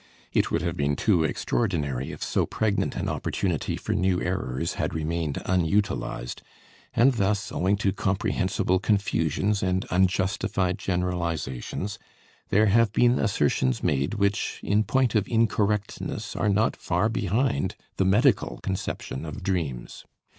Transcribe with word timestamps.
It 0.33 0.49
would 0.49 0.63
have 0.63 0.75
been 0.75 0.95
too 0.95 1.23
extraordinary 1.23 2.11
if 2.11 2.23
so 2.23 2.47
pregnant 2.47 2.95
an 2.95 3.07
opportunity 3.07 3.77
for 3.77 3.93
new 3.93 4.19
errors 4.19 4.73
had 4.73 4.95
remained 4.95 5.39
unutilized, 5.45 6.41
and 6.95 7.13
thus, 7.13 7.51
owing 7.51 7.77
to 7.77 7.91
comprehensible 7.93 8.79
confusions 8.79 9.61
and 9.61 9.85
unjustified 9.91 10.79
generalizations, 10.79 11.99
there 12.49 12.65
have 12.65 12.91
been 12.91 13.19
assertions 13.19 13.83
made 13.83 14.15
which, 14.15 14.59
in 14.63 14.85
point 14.85 15.13
of 15.13 15.27
incorrectness 15.27 16.35
are 16.35 16.49
not 16.49 16.75
far 16.75 17.07
behind 17.07 17.75
the 17.97 18.03
medical 18.05 18.59
conception 18.63 19.23
of 19.23 19.43
dreams. 19.43 20.03